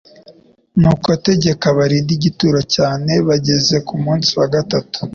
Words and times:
Nuko 0.79 1.09
tegeka 1.25 1.65
barinde 1.77 2.11
igituro 2.17 2.59
cyane 2.75 3.11
bageze 3.27 3.75
ku 3.87 3.95
munsi 4.03 4.29
wa 4.39 4.47
gatatu, 4.53 4.99